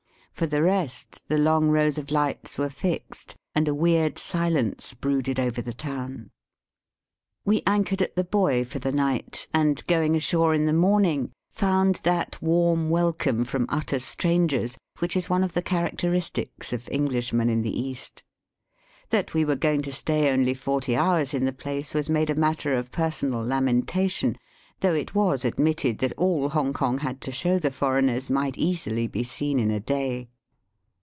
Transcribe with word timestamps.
For 0.33 0.47
the 0.47 0.63
rest, 0.63 1.21
the 1.27 1.37
long 1.37 1.69
rows 1.69 1.99
of 1.99 2.09
lights 2.09 2.57
were 2.57 2.69
fixed, 2.71 3.35
and 3.53 3.67
a 3.67 3.75
weird 3.75 4.17
silence 4.17 4.95
brooded 4.95 5.39
Over 5.39 5.61
the 5.61 5.71
town. 5.71 6.31
Digitized 6.31 7.45
by 7.45 7.45
VjOOQIC 7.45 7.45
112 7.45 7.45
EAST 7.45 7.45
BY 7.45 7.51
WEST. 7.51 7.53
We 7.53 7.63
anchored 7.67 8.01
at 8.01 8.15
the 8.15 8.23
buoy 8.23 8.63
for 8.63 8.79
the 8.79 8.91
night, 8.91 9.47
and 9.53 9.85
going 9.85 10.15
ashore 10.15 10.55
in 10.55 10.65
the 10.65 10.73
morning 10.73 11.29
found 11.51 11.95
that 12.01 12.41
warm 12.41 12.89
welcome 12.89 13.45
from 13.45 13.67
utter 13.69 13.99
strangers 13.99 14.79
which 14.97 15.15
is 15.15 15.29
one 15.29 15.43
of 15.43 15.53
the 15.53 15.61
characteristics 15.61 16.73
of 16.73 16.89
Englishmen 16.89 17.47
in 17.51 17.61
the 17.61 17.79
East. 17.79 18.23
That 19.11 19.35
we 19.35 19.45
were 19.45 19.55
going 19.55 19.83
to 19.83 19.91
stay 19.93 20.31
only 20.31 20.55
forty 20.55 20.95
hours 20.95 21.35
in 21.35 21.45
the 21.45 21.53
place 21.53 21.93
was 21.93 22.09
made 22.09 22.31
a 22.31 22.35
matter 22.35 22.73
of 22.73 22.89
personal 22.89 23.43
lamentation, 23.43 24.39
though 24.79 24.95
it 24.95 25.13
was 25.13 25.45
ad 25.45 25.59
mitted 25.59 25.99
that 25.99 26.11
all 26.17 26.49
Hongkong 26.49 27.01
had 27.01 27.21
to 27.21 27.31
show 27.31 27.59
the 27.59 27.69
foreigners 27.69 28.31
might 28.31 28.57
easily 28.57 29.05
be 29.05 29.21
seen 29.21 29.59
in 29.59 29.69
a 29.69 29.79
day. 29.79 30.27